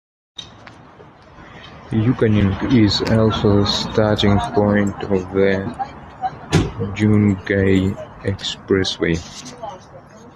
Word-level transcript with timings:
Yuquanying 1.91 2.73
is 2.75 3.03
also 3.11 3.59
the 3.59 3.65
starting 3.67 4.39
point 4.55 4.95
of 5.03 5.31
the 5.31 5.61
Jingkai 6.95 7.95
Expressway. 8.25 9.15